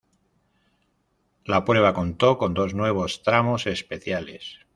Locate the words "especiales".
3.67-4.57